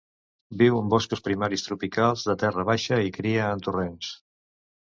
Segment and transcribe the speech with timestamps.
[0.61, 4.13] Viu en boscos primaris tropicals de terra baixa i cria en torrents.